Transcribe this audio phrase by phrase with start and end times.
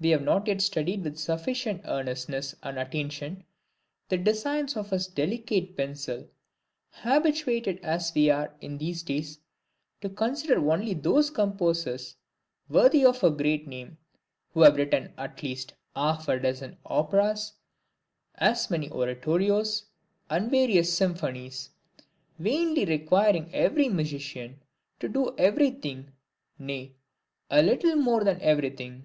[0.00, 3.42] we have not yet studied with sufficient earnestness and attention
[4.08, 6.28] the designs of his delicate pencil,
[6.90, 9.40] habituated as we are, in these days,
[10.00, 12.14] to consider only those composers
[12.68, 13.98] worthy of a great name,
[14.52, 17.54] who have written at least half a dozen Operas,
[18.36, 19.86] as many Oratorios,
[20.30, 21.70] and various Symphonies:
[22.38, 24.60] vainly requiring every musician
[25.00, 26.12] to do every thing,
[26.56, 26.94] nay,
[27.50, 29.04] a little more than every thing.